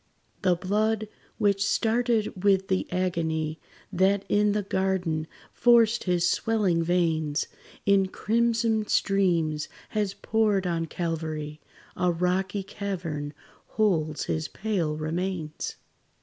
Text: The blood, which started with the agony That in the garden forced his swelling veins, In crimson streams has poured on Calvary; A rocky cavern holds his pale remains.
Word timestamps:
The 0.41 0.55
blood, 0.55 1.07
which 1.37 1.63
started 1.63 2.43
with 2.43 2.69
the 2.69 2.87
agony 2.91 3.59
That 3.93 4.25
in 4.27 4.53
the 4.53 4.63
garden 4.63 5.27
forced 5.53 6.05
his 6.05 6.27
swelling 6.27 6.81
veins, 6.81 7.45
In 7.85 8.07
crimson 8.07 8.87
streams 8.87 9.69
has 9.89 10.15
poured 10.15 10.65
on 10.65 10.87
Calvary; 10.87 11.61
A 11.95 12.11
rocky 12.11 12.63
cavern 12.63 13.35
holds 13.67 14.23
his 14.25 14.47
pale 14.47 14.97
remains. 14.97 15.75